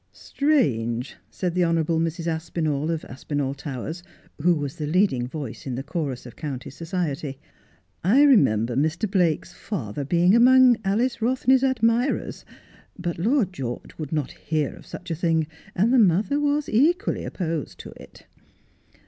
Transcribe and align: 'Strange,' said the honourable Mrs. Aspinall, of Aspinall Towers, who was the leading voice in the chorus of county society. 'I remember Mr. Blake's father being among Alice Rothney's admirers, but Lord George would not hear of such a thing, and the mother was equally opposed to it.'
'Strange,' 0.11 1.17
said 1.29 1.53
the 1.53 1.63
honourable 1.63 1.99
Mrs. 1.99 2.25
Aspinall, 2.25 2.89
of 2.89 3.05
Aspinall 3.05 3.53
Towers, 3.53 4.01
who 4.41 4.55
was 4.55 4.77
the 4.77 4.87
leading 4.87 5.27
voice 5.27 5.67
in 5.67 5.75
the 5.75 5.83
chorus 5.83 6.25
of 6.25 6.35
county 6.35 6.71
society. 6.71 7.37
'I 8.03 8.23
remember 8.23 8.75
Mr. 8.75 9.07
Blake's 9.07 9.53
father 9.53 10.03
being 10.03 10.33
among 10.33 10.75
Alice 10.83 11.21
Rothney's 11.21 11.61
admirers, 11.63 12.45
but 12.97 13.19
Lord 13.19 13.53
George 13.53 13.95
would 13.99 14.11
not 14.11 14.31
hear 14.31 14.73
of 14.73 14.87
such 14.87 15.11
a 15.11 15.15
thing, 15.15 15.45
and 15.75 15.93
the 15.93 15.99
mother 15.99 16.39
was 16.39 16.67
equally 16.67 17.23
opposed 17.23 17.77
to 17.81 17.91
it.' 17.95 18.25